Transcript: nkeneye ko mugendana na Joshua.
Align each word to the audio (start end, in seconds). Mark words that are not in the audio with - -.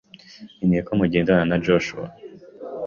nkeneye 0.55 0.81
ko 0.87 0.91
mugendana 0.99 1.43
na 1.49 1.57
Joshua. 1.63 2.05